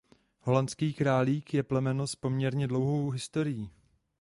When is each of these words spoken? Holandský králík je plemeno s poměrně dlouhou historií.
Holandský 0.39 0.93
králík 0.93 1.53
je 1.53 1.63
plemeno 1.63 2.07
s 2.07 2.15
poměrně 2.15 2.67
dlouhou 2.67 3.09
historií. 3.09 3.69